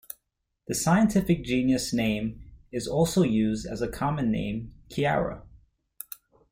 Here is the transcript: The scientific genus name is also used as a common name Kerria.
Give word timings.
The 0.65 0.73
scientific 0.73 1.43
genus 1.43 1.93
name 1.93 2.43
is 2.71 2.87
also 2.87 3.21
used 3.21 3.67
as 3.67 3.83
a 3.83 3.87
common 3.87 4.31
name 4.31 4.73
Kerria. 4.89 5.43